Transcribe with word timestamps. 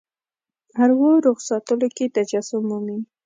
اروا 0.83 1.11
روغ 1.25 1.37
ساتلو 1.49 1.87
کې 1.95 2.05
تجسم 2.15 2.61
مومي. 2.69 2.97